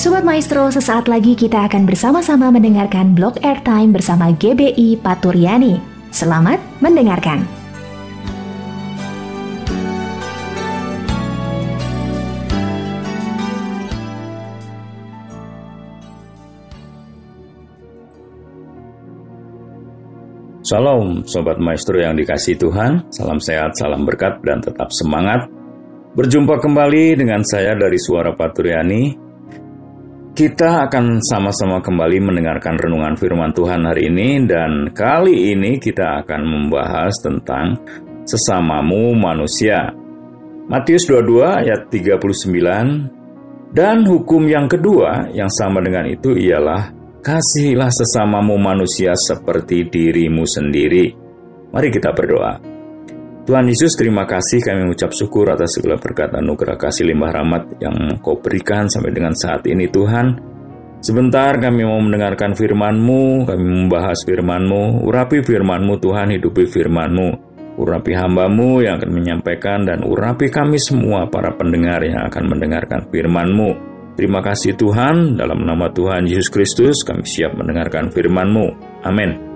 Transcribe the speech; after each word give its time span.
Sobat 0.00 0.24
Maestro, 0.24 0.64
sesaat 0.72 1.12
lagi 1.12 1.36
kita 1.36 1.68
akan 1.68 1.84
bersama-sama 1.84 2.48
mendengarkan 2.48 3.12
blog 3.12 3.36
airtime 3.44 3.92
bersama 3.92 4.32
GBI 4.32 4.96
Paturyani. 4.96 5.76
Selamat 6.08 6.56
mendengarkan. 6.80 7.44
Salam 20.64 21.28
Sobat 21.28 21.60
Maestro 21.60 22.00
yang 22.00 22.16
dikasih 22.16 22.56
Tuhan, 22.56 23.04
salam 23.12 23.36
sehat, 23.36 23.76
salam 23.76 24.08
berkat, 24.08 24.40
dan 24.48 24.64
tetap 24.64 24.88
semangat. 24.96 25.44
Berjumpa 26.16 26.56
kembali 26.56 27.20
dengan 27.20 27.44
saya 27.44 27.76
dari 27.76 28.00
Suara 28.00 28.32
Paturyani 28.32 29.28
kita 30.40 30.88
akan 30.88 31.20
sama-sama 31.20 31.84
kembali 31.84 32.16
mendengarkan 32.24 32.80
renungan 32.80 33.12
firman 33.12 33.52
Tuhan 33.52 33.84
hari 33.84 34.08
ini 34.08 34.40
dan 34.48 34.88
kali 34.88 35.52
ini 35.52 35.76
kita 35.76 36.24
akan 36.24 36.40
membahas 36.48 37.12
tentang 37.20 37.76
sesamamu 38.24 39.12
manusia. 39.20 39.92
Matius 40.64 41.04
22 41.12 41.44
ayat 41.44 41.92
39 41.92 43.76
dan 43.76 44.00
hukum 44.08 44.48
yang 44.48 44.64
kedua 44.64 45.28
yang 45.36 45.52
sama 45.52 45.84
dengan 45.84 46.08
itu 46.08 46.32
ialah 46.32 46.88
kasihilah 47.20 47.92
sesamamu 47.92 48.56
manusia 48.56 49.12
seperti 49.12 49.92
dirimu 49.92 50.48
sendiri. 50.48 51.12
Mari 51.68 51.92
kita 51.92 52.16
berdoa. 52.16 52.69
Tuhan 53.50 53.66
Yesus, 53.66 53.98
terima 53.98 54.30
kasih 54.30 54.62
kami 54.62 54.86
mengucap 54.86 55.10
syukur 55.10 55.50
atas 55.50 55.74
segala 55.74 55.98
berkat 55.98 56.30
anugerah 56.38 56.78
kasih 56.78 57.02
limbah 57.02 57.34
rahmat 57.34 57.82
yang 57.82 58.22
kau 58.22 58.38
berikan 58.38 58.86
sampai 58.86 59.10
dengan 59.10 59.34
saat 59.34 59.66
ini 59.66 59.90
Tuhan. 59.90 60.38
Sebentar 61.02 61.58
kami 61.58 61.82
mau 61.82 61.98
mendengarkan 61.98 62.54
firman-Mu, 62.54 63.50
kami 63.50 63.64
membahas 63.66 64.22
firman-Mu, 64.22 65.02
urapi 65.02 65.42
firman-Mu 65.42 65.98
Tuhan, 65.98 66.30
hidupi 66.30 66.62
firman-Mu. 66.70 67.28
Urapi 67.74 68.14
hamba-Mu 68.14 68.86
yang 68.86 69.02
akan 69.02 69.18
menyampaikan 69.18 69.82
dan 69.82 70.06
urapi 70.06 70.46
kami 70.46 70.78
semua 70.78 71.26
para 71.26 71.50
pendengar 71.50 72.06
yang 72.06 72.22
akan 72.30 72.54
mendengarkan 72.54 73.10
firman-Mu. 73.10 73.70
Terima 74.14 74.46
kasih 74.46 74.78
Tuhan, 74.78 75.34
dalam 75.34 75.66
nama 75.66 75.90
Tuhan 75.90 76.22
Yesus 76.22 76.54
Kristus 76.54 77.02
kami 77.02 77.26
siap 77.26 77.58
mendengarkan 77.58 78.14
firman-Mu. 78.14 78.66
Amin. 79.02 79.50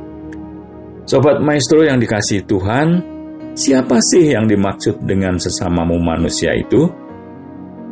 Sobat 1.07 1.39
Maestro 1.39 1.87
yang 1.87 2.03
dikasih 2.03 2.43
Tuhan, 2.43 3.14
Siapa 3.55 4.03
sih 4.03 4.35
yang 4.35 4.51
dimaksud 4.51 5.07
dengan 5.07 5.39
sesamamu 5.39 5.95
manusia 6.03 6.51
itu? 6.59 6.91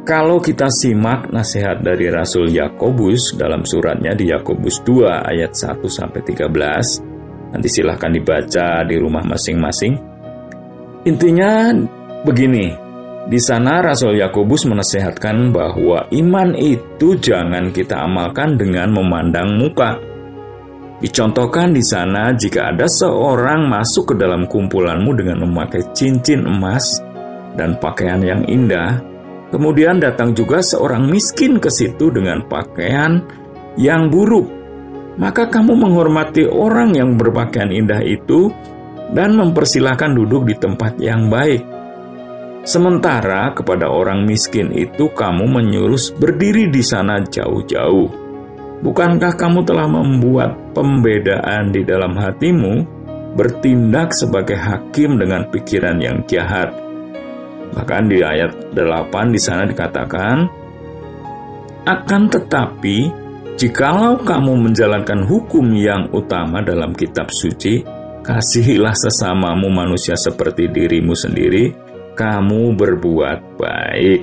Kalau 0.02 0.42
kita 0.42 0.66
simak 0.66 1.30
nasihat 1.30 1.78
dari 1.78 2.10
Rasul 2.10 2.50
Yakobus 2.50 3.38
dalam 3.38 3.62
suratnya 3.62 4.10
di 4.18 4.34
Yakobus 4.34 4.82
2 4.82 5.22
ayat 5.22 5.54
1 5.54 5.86
sampai 5.86 6.26
13, 6.26 7.54
nanti 7.54 7.68
silahkan 7.70 8.10
dibaca 8.10 8.82
di 8.82 8.98
rumah 8.98 9.22
masing-masing. 9.22 9.94
Intinya 11.06 11.70
begini, 12.26 12.74
di 13.30 13.38
sana 13.38 13.78
Rasul 13.86 14.18
Yakobus 14.18 14.66
menasehatkan 14.66 15.54
bahwa 15.54 16.10
iman 16.10 16.58
itu 16.58 17.14
jangan 17.22 17.70
kita 17.70 18.02
amalkan 18.02 18.58
dengan 18.58 18.90
memandang 18.90 19.54
muka, 19.62 19.94
Dicontohkan 21.02 21.74
di 21.74 21.82
sana 21.82 22.30
jika 22.30 22.70
ada 22.70 22.86
seorang 22.86 23.66
masuk 23.66 24.14
ke 24.14 24.22
dalam 24.22 24.46
kumpulanmu 24.46 25.10
dengan 25.18 25.42
memakai 25.42 25.90
cincin 25.90 26.46
emas 26.46 27.02
dan 27.58 27.74
pakaian 27.82 28.22
yang 28.22 28.46
indah, 28.46 29.02
kemudian 29.50 29.98
datang 29.98 30.30
juga 30.30 30.62
seorang 30.62 31.10
miskin 31.10 31.58
ke 31.58 31.66
situ 31.74 32.14
dengan 32.14 32.46
pakaian 32.46 33.18
yang 33.74 34.14
buruk, 34.14 34.46
maka 35.18 35.50
kamu 35.50 35.74
menghormati 35.74 36.46
orang 36.46 36.94
yang 36.94 37.18
berpakaian 37.18 37.74
indah 37.74 37.98
itu 38.06 38.54
dan 39.10 39.34
mempersilahkan 39.34 40.14
duduk 40.14 40.46
di 40.46 40.54
tempat 40.54 41.02
yang 41.02 41.26
baik. 41.26 41.66
Sementara 42.62 43.50
kepada 43.58 43.90
orang 43.90 44.22
miskin 44.22 44.70
itu 44.70 45.10
kamu 45.10 45.50
menyuruh 45.50 45.98
berdiri 46.14 46.70
di 46.70 46.78
sana 46.78 47.18
jauh-jauh. 47.26 48.21
Bukankah 48.82 49.38
kamu 49.38 49.62
telah 49.62 49.86
membuat 49.86 50.74
pembedaan 50.74 51.70
di 51.70 51.86
dalam 51.86 52.18
hatimu, 52.18 52.82
bertindak 53.38 54.10
sebagai 54.10 54.58
hakim 54.58 55.22
dengan 55.22 55.46
pikiran 55.54 56.02
yang 56.02 56.26
jahat? 56.26 56.74
Bahkan 57.78 58.10
di 58.10 58.26
ayat 58.26 58.74
8 58.74 59.30
di 59.30 59.38
sana 59.38 59.70
dikatakan, 59.70 60.50
akan 61.86 62.22
tetapi, 62.26 62.98
jikalau 63.54 64.18
kamu 64.18 64.70
menjalankan 64.70 65.30
hukum 65.30 65.62
yang 65.78 66.10
utama 66.10 66.58
dalam 66.58 66.90
kitab 66.90 67.30
suci, 67.30 67.86
kasihilah 68.26 68.98
sesamamu 68.98 69.70
manusia 69.70 70.18
seperti 70.18 70.66
dirimu 70.66 71.14
sendiri, 71.14 71.70
kamu 72.18 72.74
berbuat 72.74 73.38
baik. 73.62 74.20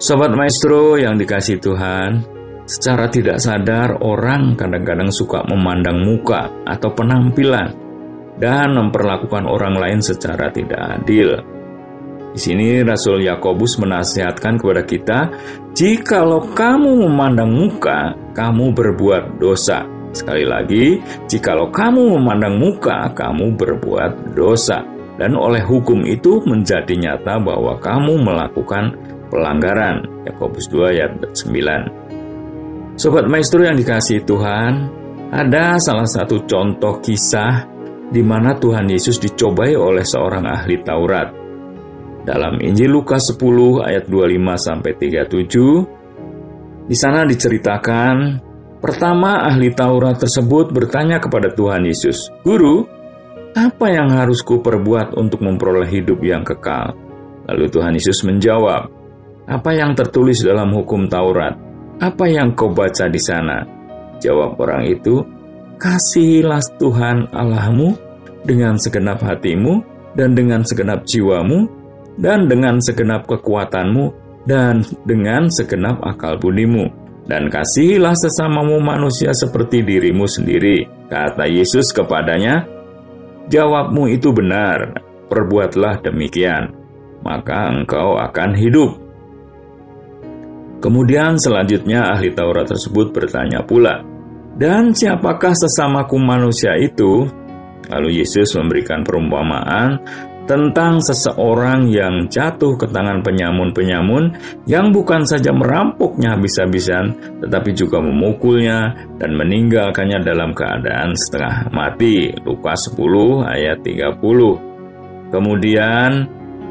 Sobat 0.00 0.32
Maestro 0.32 0.96
yang 0.96 1.20
dikasih 1.20 1.60
Tuhan, 1.60 2.37
Secara 2.68 3.08
tidak 3.08 3.40
sadar, 3.40 3.96
orang 4.04 4.52
kadang-kadang 4.52 5.08
suka 5.08 5.40
memandang 5.48 6.04
muka 6.04 6.52
atau 6.68 6.92
penampilan 6.92 7.72
dan 8.36 8.76
memperlakukan 8.76 9.48
orang 9.48 9.80
lain 9.80 10.04
secara 10.04 10.52
tidak 10.52 11.00
adil. 11.00 11.40
Di 12.36 12.36
sini 12.36 12.84
Rasul 12.84 13.24
Yakobus 13.24 13.80
menasihatkan 13.80 14.60
kepada 14.60 14.84
kita, 14.84 15.18
"Jikalau 15.72 16.52
kamu 16.52 17.08
memandang 17.08 17.48
muka, 17.48 18.12
kamu 18.36 18.76
berbuat 18.76 19.40
dosa." 19.40 19.88
Sekali 20.12 20.44
lagi, 20.44 21.00
jikalau 21.24 21.72
kamu 21.72 22.20
memandang 22.20 22.60
muka, 22.60 23.16
kamu 23.16 23.56
berbuat 23.56 24.36
dosa. 24.36 24.84
Dan 25.16 25.40
oleh 25.40 25.64
hukum 25.64 26.04
itu 26.04 26.44
menjadi 26.44 26.94
nyata 27.00 27.40
bahwa 27.40 27.80
kamu 27.80 28.12
melakukan 28.20 28.92
pelanggaran. 29.32 30.04
Yakobus 30.28 30.68
2 30.68 30.92
ayat 30.92 31.16
9. 31.32 32.07
Sobat 32.98 33.30
Maestro 33.30 33.62
yang 33.62 33.78
dikasih 33.78 34.26
Tuhan, 34.26 34.90
ada 35.30 35.78
salah 35.78 36.10
satu 36.10 36.42
contoh 36.42 36.98
kisah 36.98 37.62
di 38.10 38.26
mana 38.26 38.58
Tuhan 38.58 38.90
Yesus 38.90 39.22
dicobai 39.22 39.78
oleh 39.78 40.02
seorang 40.02 40.42
ahli 40.42 40.82
Taurat. 40.82 41.30
Dalam 42.26 42.58
Injil 42.58 42.90
Lukas 42.90 43.30
10 43.30 43.86
ayat 43.86 44.10
25 44.10 44.58
sampai 44.58 44.92
37, 44.98 46.90
di 46.90 46.96
sana 46.98 47.22
diceritakan 47.22 48.48
Pertama, 48.78 49.42
ahli 49.42 49.74
Taurat 49.74 50.22
tersebut 50.22 50.70
bertanya 50.70 51.18
kepada 51.18 51.50
Tuhan 51.50 51.82
Yesus, 51.82 52.30
"Guru, 52.46 52.86
apa 53.54 53.90
yang 53.90 54.14
harus 54.14 54.38
ku 54.46 54.62
perbuat 54.62 55.18
untuk 55.18 55.42
memperoleh 55.42 55.90
hidup 55.90 56.22
yang 56.22 56.46
kekal?" 56.46 56.94
Lalu 57.50 57.66
Tuhan 57.74 57.98
Yesus 57.98 58.22
menjawab, 58.22 58.86
"Apa 59.50 59.70
yang 59.74 59.98
tertulis 59.98 60.46
dalam 60.46 60.70
hukum 60.70 61.10
Taurat? 61.10 61.67
Apa 61.98 62.30
yang 62.30 62.54
kau 62.54 62.70
baca 62.70 63.10
di 63.10 63.18
sana? 63.18 63.66
Jawab 64.22 64.58
orang 64.58 64.86
itu, 64.86 65.22
Kasihilah 65.78 66.62
Tuhan 66.78 67.30
Allahmu 67.30 67.94
dengan 68.42 68.74
segenap 68.74 69.22
hatimu 69.22 69.78
dan 70.18 70.34
dengan 70.34 70.66
segenap 70.66 71.06
jiwamu 71.06 71.70
dan 72.18 72.50
dengan 72.50 72.82
segenap 72.82 73.30
kekuatanmu 73.30 74.10
dan 74.42 74.82
dengan 75.06 75.46
segenap 75.46 76.02
akal 76.02 76.34
budimu. 76.38 76.90
Dan 77.30 77.46
kasihilah 77.46 78.16
sesamamu 78.16 78.82
manusia 78.82 79.30
seperti 79.30 79.86
dirimu 79.86 80.26
sendiri. 80.26 80.88
Kata 81.06 81.46
Yesus 81.46 81.94
kepadanya, 81.94 82.66
Jawabmu 83.48 84.12
itu 84.12 84.34
benar, 84.34 84.98
perbuatlah 85.28 86.04
demikian, 86.04 86.72
maka 87.24 87.70
engkau 87.70 88.16
akan 88.18 88.56
hidup. 88.56 89.07
Kemudian 90.78 91.34
selanjutnya 91.34 92.14
ahli 92.14 92.30
Taurat 92.30 92.70
tersebut 92.70 93.10
bertanya 93.10 93.66
pula, 93.66 93.98
"Dan 94.54 94.94
siapakah 94.94 95.54
sesamaku 95.54 96.16
manusia 96.22 96.78
itu?" 96.78 97.26
Lalu 97.88 98.20
Yesus 98.22 98.52
memberikan 98.54 99.00
perumpamaan 99.02 99.98
tentang 100.48 101.04
seseorang 101.04 101.92
yang 101.92 102.24
jatuh 102.32 102.80
ke 102.80 102.88
tangan 102.88 103.20
penyamun-penyamun 103.20 104.32
yang 104.64 104.88
bukan 104.96 105.28
saja 105.28 105.52
merampoknya 105.52 106.40
habis-habisan, 106.40 107.12
tetapi 107.44 107.76
juga 107.76 108.00
memukulnya 108.00 108.96
dan 109.20 109.36
meninggalkannya 109.36 110.24
dalam 110.24 110.56
keadaan 110.56 111.12
setengah 111.12 111.68
mati. 111.68 112.32
Lukas 112.48 112.88
10 112.88 113.44
ayat 113.44 113.84
30. 113.84 114.56
Kemudian 115.28 116.24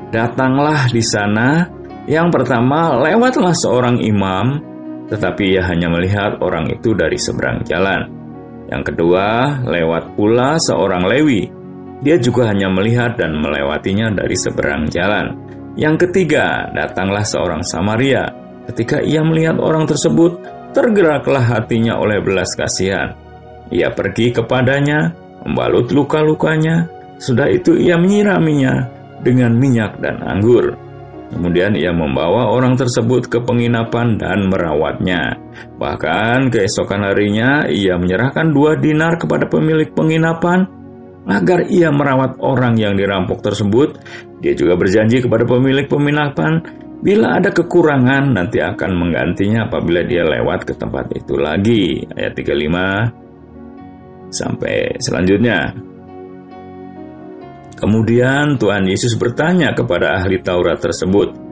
datanglah 0.09 0.89
di 0.89 1.03
sana 1.05 1.69
yang 2.07 2.31
pertama, 2.31 2.95
lewatlah 3.03 3.51
seorang 3.51 3.99
imam, 3.99 4.63
tetapi 5.11 5.59
ia 5.59 5.67
hanya 5.67 5.91
melihat 5.91 6.39
orang 6.39 6.71
itu 6.71 6.95
dari 6.95 7.19
seberang 7.19 7.67
jalan. 7.67 8.07
Yang 8.71 8.95
kedua, 8.95 9.59
lewat 9.67 10.15
pula 10.15 10.55
seorang 10.55 11.03
Lewi. 11.03 11.51
Dia 12.03 12.15
juga 12.15 12.47
hanya 12.51 12.71
melihat 12.71 13.19
dan 13.19 13.35
melewatinya 13.35 14.11
dari 14.15 14.39
seberang 14.39 14.87
jalan. 14.87 15.35
Yang 15.75 16.07
ketiga, 16.07 16.71
datanglah 16.71 17.27
seorang 17.27 17.63
Samaria. 17.63 18.23
Ketika 18.71 19.03
ia 19.03 19.23
melihat 19.23 19.59
orang 19.59 19.83
tersebut, 19.83 20.39
tergeraklah 20.71 21.43
hatinya 21.43 21.99
oleh 21.99 22.23
belas 22.23 22.55
kasihan. 22.55 23.15
Ia 23.67 23.91
pergi 23.91 24.31
kepadanya, 24.31 25.11
membalut 25.43 25.91
luka-lukanya, 25.91 26.87
sudah 27.19 27.51
itu 27.51 27.75
ia 27.75 27.99
menyiraminya 27.99 28.87
dengan 29.23 29.55
minyak 29.59 29.99
dan 29.99 30.23
anggur. 30.23 30.86
Kemudian 31.27 31.75
ia 31.75 31.91
membawa 31.91 32.47
orang 32.55 32.79
tersebut 32.79 33.27
ke 33.27 33.43
penginapan 33.43 34.15
dan 34.15 34.47
merawatnya. 34.47 35.35
Bahkan 35.75 36.47
keesokan 36.47 37.03
harinya 37.03 37.67
ia 37.67 37.99
menyerahkan 37.99 38.55
dua 38.55 38.79
dinar 38.79 39.19
kepada 39.19 39.51
pemilik 39.51 39.91
penginapan 39.91 40.63
agar 41.27 41.67
ia 41.67 41.91
merawat 41.91 42.39
orang 42.39 42.79
yang 42.79 42.95
dirampok 42.95 43.43
tersebut. 43.43 43.99
Dia 44.39 44.55
juga 44.55 44.79
berjanji 44.79 45.19
kepada 45.19 45.43
pemilik 45.43 45.83
penginapan 45.83 46.63
bila 47.03 47.37
ada 47.37 47.51
kekurangan 47.53 48.33
nanti 48.33 48.57
akan 48.63 48.91
menggantinya 48.97 49.67
apabila 49.69 50.01
dia 50.07 50.23
lewat 50.23 50.63
ke 50.63 50.73
tempat 50.79 51.11
itu 51.13 51.35
lagi. 51.35 52.07
Ayat 52.15 52.33
35 52.39 54.31
sampai 54.31 54.95
selanjutnya. 55.03 55.75
Kemudian 57.77 58.57
Tuhan 58.57 58.89
Yesus 58.89 59.13
bertanya 59.15 59.71
kepada 59.77 60.17
ahli 60.17 60.41
Taurat 60.41 60.81
tersebut, 60.81 61.47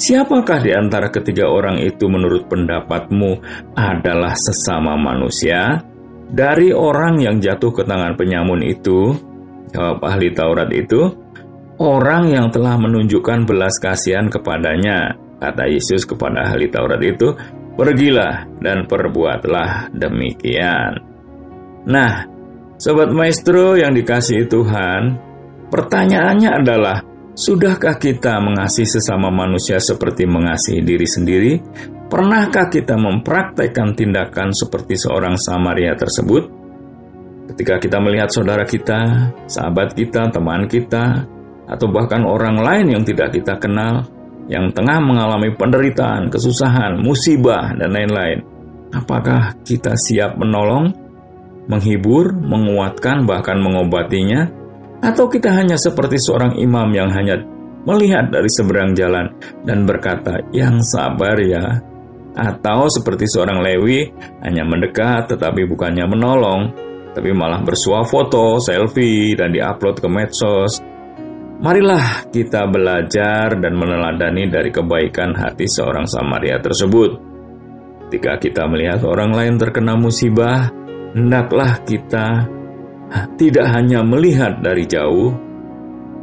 Siapakah 0.00 0.64
di 0.64 0.72
antara 0.72 1.12
ketiga 1.12 1.44
orang 1.44 1.76
itu 1.76 2.08
menurut 2.08 2.48
pendapatmu 2.48 3.36
adalah 3.76 4.32
sesama 4.32 4.96
manusia? 4.96 5.84
Dari 6.24 6.72
orang 6.72 7.20
yang 7.20 7.36
jatuh 7.36 7.68
ke 7.68 7.84
tangan 7.84 8.16
penyamun 8.16 8.64
itu, 8.64 9.12
jawab 9.68 10.00
ahli 10.00 10.32
Taurat 10.32 10.72
itu, 10.72 11.04
orang 11.76 12.32
yang 12.32 12.48
telah 12.48 12.80
menunjukkan 12.80 13.44
belas 13.44 13.76
kasihan 13.76 14.32
kepadanya. 14.32 15.20
Kata 15.36 15.68
Yesus 15.68 16.08
kepada 16.08 16.48
ahli 16.48 16.72
Taurat 16.72 17.00
itu, 17.04 17.36
pergilah 17.76 18.48
dan 18.56 18.88
perbuatlah 18.88 19.92
demikian. 19.92 20.96
Nah, 21.84 22.24
Sobat 22.80 23.12
Maestro 23.12 23.76
yang 23.76 23.92
dikasihi 23.92 24.48
Tuhan, 24.48 25.29
Pertanyaannya 25.70 26.50
adalah, 26.50 26.98
sudahkah 27.38 27.94
kita 27.94 28.42
mengasihi 28.42 28.90
sesama 28.98 29.30
manusia 29.30 29.78
seperti 29.78 30.26
mengasihi 30.26 30.82
diri 30.82 31.06
sendiri? 31.06 31.52
Pernahkah 32.10 32.66
kita 32.66 32.98
mempraktekkan 32.98 33.94
tindakan 33.94 34.50
seperti 34.50 34.98
seorang 34.98 35.38
Samaria 35.38 35.94
tersebut? 35.94 36.42
Ketika 37.54 37.78
kita 37.78 38.02
melihat 38.02 38.34
saudara 38.34 38.66
kita, 38.66 39.30
sahabat 39.46 39.94
kita, 39.94 40.26
teman 40.34 40.66
kita, 40.66 41.22
atau 41.70 41.86
bahkan 41.86 42.26
orang 42.26 42.58
lain 42.58 42.98
yang 42.98 43.02
tidak 43.06 43.30
kita 43.30 43.54
kenal, 43.62 44.02
yang 44.50 44.74
tengah 44.74 44.98
mengalami 44.98 45.54
penderitaan, 45.54 46.34
kesusahan, 46.34 46.98
musibah, 46.98 47.70
dan 47.78 47.94
lain-lain, 47.94 48.42
apakah 48.90 49.54
kita 49.62 49.94
siap 49.94 50.34
menolong, 50.34 50.90
menghibur, 51.70 52.34
menguatkan, 52.34 53.22
bahkan 53.22 53.62
mengobatinya? 53.62 54.59
Atau 55.00 55.32
kita 55.32 55.48
hanya 55.56 55.80
seperti 55.80 56.20
seorang 56.20 56.60
imam 56.60 56.88
yang 56.92 57.08
hanya 57.08 57.40
melihat 57.88 58.28
dari 58.28 58.48
seberang 58.52 58.92
jalan 58.92 59.32
dan 59.64 59.88
berkata, 59.88 60.44
"Yang 60.52 60.92
sabar 60.92 61.36
ya." 61.40 61.80
Atau 62.36 62.86
seperti 62.92 63.26
seorang 63.26 63.58
Lewi 63.64 64.06
hanya 64.44 64.62
mendekat 64.62 65.34
tetapi 65.34 65.66
bukannya 65.66 66.06
menolong, 66.06 66.60
tapi 67.10 67.34
malah 67.34 67.58
bersuah 67.64 68.06
foto, 68.06 68.62
selfie, 68.62 69.34
dan 69.34 69.50
diupload 69.50 69.98
ke 69.98 70.08
medsos. 70.08 70.78
Marilah 71.60 72.30
kita 72.32 72.64
belajar 72.70 73.58
dan 73.58 73.76
meneladani 73.76 74.48
dari 74.48 74.72
kebaikan 74.72 75.36
hati 75.36 75.68
seorang 75.68 76.08
Samaria 76.08 76.56
tersebut. 76.62 77.10
Ketika 78.08 78.40
kita 78.40 78.62
melihat 78.64 79.04
orang 79.04 79.34
lain 79.34 79.54
terkena 79.60 79.98
musibah, 79.98 80.72
hendaklah 81.12 81.82
kita 81.84 82.48
tidak 83.34 83.66
hanya 83.74 84.06
melihat 84.06 84.62
dari 84.62 84.86
jauh, 84.86 85.34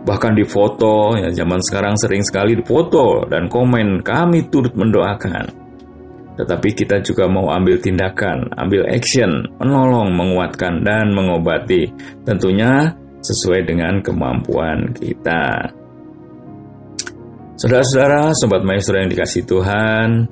bahkan 0.08 0.32
di 0.32 0.48
foto, 0.48 1.20
ya 1.20 1.28
zaman 1.36 1.60
sekarang 1.60 2.00
sering 2.00 2.24
sekali 2.24 2.56
di 2.56 2.64
foto 2.64 3.28
dan 3.28 3.52
komen 3.52 4.00
kami 4.04 4.48
turut 4.48 4.72
mendoakan. 4.72 5.68
Tetapi 6.38 6.70
kita 6.78 7.02
juga 7.02 7.26
mau 7.26 7.50
ambil 7.50 7.82
tindakan, 7.82 8.54
ambil 8.56 8.86
action, 8.88 9.42
menolong, 9.58 10.14
menguatkan, 10.14 10.86
dan 10.86 11.10
mengobati. 11.10 11.90
Tentunya 12.22 12.94
sesuai 13.26 13.66
dengan 13.66 14.00
kemampuan 14.06 14.94
kita. 14.94 15.74
Saudara-saudara, 17.58 18.38
Sobat 18.38 18.62
Maestro 18.62 19.02
yang 19.02 19.10
dikasih 19.10 19.50
Tuhan, 19.50 20.30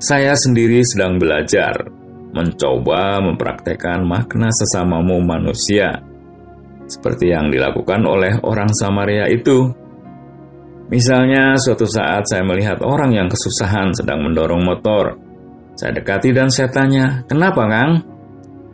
saya 0.00 0.32
sendiri 0.32 0.80
sedang 0.80 1.20
belajar 1.20 1.97
mencoba 2.32 3.20
mempraktekkan 3.24 4.04
makna 4.04 4.52
sesamamu 4.52 5.20
manusia, 5.24 6.04
seperti 6.88 7.32
yang 7.32 7.48
dilakukan 7.48 8.04
oleh 8.04 8.40
orang 8.44 8.72
Samaria 8.72 9.28
itu. 9.28 9.72
Misalnya, 10.88 11.60
suatu 11.60 11.84
saat 11.84 12.24
saya 12.24 12.40
melihat 12.44 12.80
orang 12.80 13.12
yang 13.12 13.28
kesusahan 13.28 13.92
sedang 13.92 14.24
mendorong 14.24 14.64
motor. 14.64 15.20
Saya 15.76 15.92
dekati 15.92 16.32
dan 16.32 16.48
saya 16.48 16.72
tanya, 16.72 17.22
"Kenapa, 17.28 17.68
Kang?" 17.68 18.02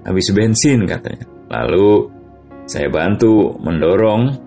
Habis 0.07 0.31
bensin, 0.31 0.87
katanya. 0.87 1.27
Lalu 1.51 2.15
saya 2.65 2.89
bantu 2.89 3.57
mendorong. 3.61 4.41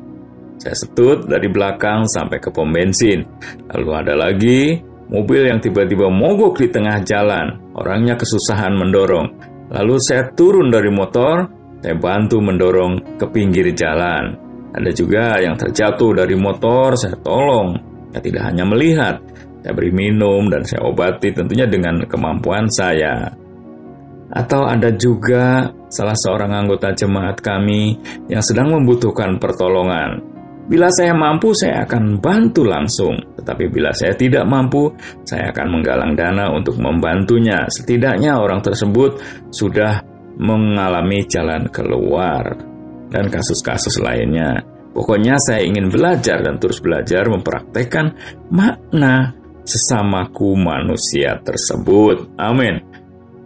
Saya 0.57 0.73
setut 0.73 1.29
dari 1.29 1.51
belakang 1.53 2.09
sampai 2.09 2.41
ke 2.41 2.49
pom 2.49 2.71
bensin. 2.73 3.21
Lalu 3.69 3.89
ada 3.93 4.13
lagi 4.17 4.81
mobil 5.11 5.45
yang 5.45 5.61
tiba-tiba 5.61 6.09
mogok 6.09 6.57
di 6.57 6.67
tengah 6.73 7.03
jalan. 7.05 7.66
Orangnya 7.77 8.17
kesusahan 8.17 8.73
mendorong. 8.73 9.27
Lalu 9.69 9.95
saya 10.01 10.33
turun 10.33 10.73
dari 10.73 10.89
motor, 10.89 11.45
saya 11.77 11.93
bantu 11.93 12.41
mendorong 12.41 13.21
ke 13.21 13.25
pinggir 13.29 13.69
jalan. 13.77 14.33
Ada 14.73 14.89
juga 14.93 15.37
yang 15.37 15.53
terjatuh 15.53 16.25
dari 16.25 16.33
motor, 16.33 16.97
saya 16.97 17.13
tolong. 17.21 17.77
Saya 18.09 18.21
tidak 18.23 18.43
hanya 18.49 18.65
melihat, 18.65 19.21
saya 19.61 19.73
beri 19.77 19.93
minum 19.93 20.49
dan 20.49 20.65
saya 20.65 20.85
obati 20.89 21.29
tentunya 21.35 21.69
dengan 21.69 22.01
kemampuan 22.09 22.65
saya. 22.71 23.29
Atau 24.27 24.67
ada 24.67 24.91
juga 24.91 25.71
salah 25.87 26.17
seorang 26.17 26.51
anggota 26.51 26.91
jemaat 26.91 27.39
kami 27.39 27.95
yang 28.27 28.43
sedang 28.43 28.73
membutuhkan 28.73 29.39
pertolongan. 29.39 30.36
Bila 30.67 30.91
saya 30.91 31.15
mampu, 31.15 31.55
saya 31.55 31.87
akan 31.87 32.19
bantu 32.19 32.67
langsung. 32.67 33.15
Tetapi 33.39 33.71
bila 33.71 33.95
saya 33.95 34.11
tidak 34.19 34.43
mampu, 34.43 34.91
saya 35.23 35.55
akan 35.55 35.79
menggalang 35.79 36.13
dana 36.19 36.51
untuk 36.51 36.75
membantunya. 36.75 37.63
Setidaknya 37.71 38.35
orang 38.35 38.59
tersebut 38.59 39.23
sudah 39.47 40.03
mengalami 40.35 41.23
jalan 41.23 41.71
keluar. 41.71 42.51
Dan 43.07 43.31
kasus-kasus 43.31 44.03
lainnya. 44.03 44.59
Pokoknya 44.91 45.39
saya 45.39 45.63
ingin 45.63 45.87
belajar 45.87 46.43
dan 46.43 46.59
terus 46.59 46.83
belajar 46.83 47.23
mempraktekkan 47.31 48.11
makna 48.51 49.31
sesamaku 49.63 50.59
manusia 50.59 51.39
tersebut. 51.39 52.35
Amin. 52.35 52.83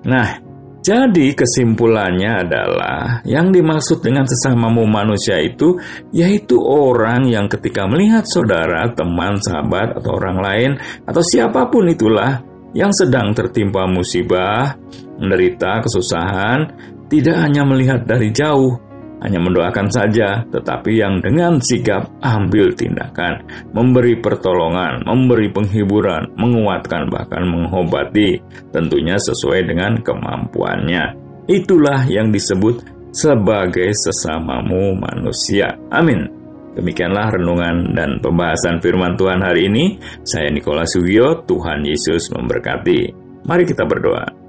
Nah, 0.01 0.50
jadi 0.81 1.37
kesimpulannya 1.37 2.41
adalah 2.41 3.21
yang 3.21 3.53
dimaksud 3.53 4.01
dengan 4.01 4.25
sesamamu 4.25 4.89
manusia 4.89 5.37
itu 5.37 5.77
yaitu 6.09 6.57
orang 6.57 7.29
yang 7.29 7.45
ketika 7.45 7.85
melihat 7.85 8.25
saudara, 8.25 8.89
teman, 8.89 9.37
sahabat, 9.37 10.01
atau 10.01 10.17
orang 10.17 10.37
lain, 10.41 10.71
atau 11.05 11.21
siapa 11.21 11.69
pun 11.69 11.85
itulah 11.85 12.41
yang 12.73 12.89
sedang 12.89 13.29
tertimpa 13.37 13.85
musibah, 13.85 14.73
menderita 15.21 15.85
kesusahan, 15.85 16.73
tidak 17.13 17.37
hanya 17.37 17.61
melihat 17.61 18.01
dari 18.01 18.33
jauh, 18.33 18.90
hanya 19.21 19.37
mendoakan 19.37 19.87
saja, 19.93 20.41
tetapi 20.49 20.97
yang 20.97 21.21
dengan 21.21 21.61
sigap 21.61 22.09
ambil 22.25 22.73
tindakan, 22.73 23.45
memberi 23.69 24.17
pertolongan, 24.17 25.05
memberi 25.05 25.53
penghiburan, 25.53 26.33
menguatkan, 26.33 27.05
bahkan 27.07 27.45
mengobati, 27.45 28.41
tentunya 28.73 29.21
sesuai 29.21 29.69
dengan 29.69 30.01
kemampuannya. 30.01 31.13
Itulah 31.45 32.09
yang 32.09 32.33
disebut 32.33 32.81
sebagai 33.13 33.93
sesamamu 33.93 34.97
manusia. 34.97 35.77
Amin. 35.93 36.25
Demikianlah 36.71 37.35
renungan 37.35 37.91
dan 37.91 38.17
pembahasan 38.23 38.79
firman 38.79 39.19
Tuhan 39.19 39.43
hari 39.43 39.67
ini. 39.67 39.99
Saya 40.23 40.47
Nikola 40.49 40.87
Sugio, 40.87 41.43
Tuhan 41.43 41.83
Yesus 41.83 42.31
memberkati. 42.31 43.11
Mari 43.43 43.67
kita 43.67 43.83
berdoa. 43.83 44.40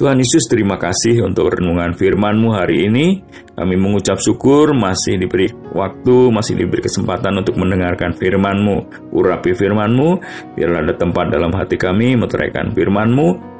Tuhan 0.00 0.16
Yesus 0.16 0.48
terima 0.48 0.80
kasih 0.80 1.28
untuk 1.28 1.52
renungan 1.52 1.92
firman-Mu 1.92 2.56
hari 2.56 2.88
ini. 2.88 3.20
Kami 3.52 3.76
mengucap 3.76 4.16
syukur 4.16 4.72
masih 4.72 5.20
diberi 5.20 5.52
waktu, 5.76 6.32
masih 6.32 6.56
diberi 6.56 6.80
kesempatan 6.80 7.36
untuk 7.36 7.60
mendengarkan 7.60 8.16
firman-Mu. 8.16 9.12
Urapi 9.12 9.52
firman-Mu, 9.52 10.08
biarlah 10.56 10.88
ada 10.88 10.96
tempat 10.96 11.28
dalam 11.28 11.52
hati 11.52 11.76
kami 11.76 12.16
meteraikan 12.16 12.72
firman-Mu. 12.72 13.52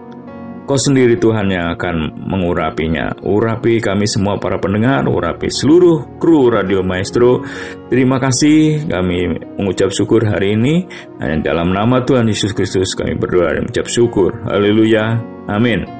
Kau 0.64 0.80
sendiri 0.80 1.20
Tuhan 1.20 1.52
yang 1.52 1.76
akan 1.76 2.24
mengurapinya. 2.24 3.20
Urapi 3.20 3.76
kami 3.84 4.08
semua 4.08 4.40
para 4.40 4.56
pendengar, 4.56 5.04
urapi 5.12 5.52
seluruh 5.52 6.16
kru 6.16 6.48
Radio 6.48 6.80
Maestro. 6.80 7.44
Terima 7.92 8.16
kasih 8.16 8.88
kami 8.88 9.28
mengucap 9.60 9.92
syukur 9.92 10.24
hari 10.24 10.56
ini. 10.56 10.88
Hanya 11.20 11.52
dalam 11.52 11.76
nama 11.76 12.00
Tuhan 12.00 12.24
Yesus 12.24 12.56
Kristus 12.56 12.96
kami 12.96 13.12
berdoa 13.20 13.60
dan 13.60 13.68
mengucap 13.68 13.92
syukur. 13.92 14.40
Haleluya. 14.48 15.20
Amin. 15.50 15.99